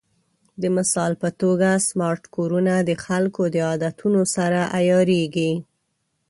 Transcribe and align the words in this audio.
د 0.61 0.63
مثال 0.77 1.11
په 1.21 1.29
توګه، 1.41 1.69
سمارټ 1.87 2.23
کورونه 2.35 2.73
د 2.81 2.91
خلکو 3.05 3.43
د 3.53 3.55
عادتونو 3.69 4.21
سره 4.35 4.59
عیارېږي. 4.77 5.51